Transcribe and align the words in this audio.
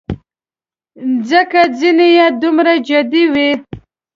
ځکه 1.29 1.61
ځینې 1.79 2.07
یې 2.17 2.27
دومره 2.41 2.73
جدي 2.87 3.23
وې. 3.33 3.51